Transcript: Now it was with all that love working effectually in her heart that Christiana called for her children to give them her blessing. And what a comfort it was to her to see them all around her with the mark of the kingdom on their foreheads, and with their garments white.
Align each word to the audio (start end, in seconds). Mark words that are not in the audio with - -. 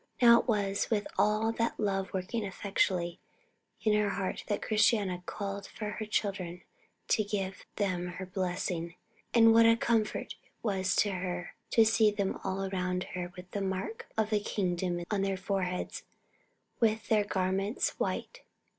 Now 0.19 0.39
it 0.39 0.47
was 0.47 0.89
with 0.89 1.05
all 1.15 1.51
that 1.51 1.79
love 1.79 2.11
working 2.11 2.43
effectually 2.43 3.19
in 3.83 3.93
her 3.93 4.09
heart 4.09 4.43
that 4.47 4.63
Christiana 4.63 5.21
called 5.27 5.67
for 5.67 5.91
her 5.91 6.07
children 6.07 6.63
to 7.09 7.23
give 7.23 7.67
them 7.75 8.07
her 8.07 8.25
blessing. 8.25 8.95
And 9.31 9.53
what 9.53 9.67
a 9.67 9.77
comfort 9.77 10.33
it 10.41 10.51
was 10.63 10.95
to 10.95 11.11
her 11.11 11.53
to 11.69 11.85
see 11.85 12.09
them 12.09 12.39
all 12.43 12.63
around 12.65 13.03
her 13.13 13.31
with 13.35 13.51
the 13.51 13.61
mark 13.61 14.07
of 14.17 14.31
the 14.31 14.39
kingdom 14.39 15.03
on 15.11 15.21
their 15.21 15.37
foreheads, 15.37 16.01
and 16.01 16.81
with 16.91 17.07
their 17.09 17.23
garments 17.23 17.91
white. 17.99 18.41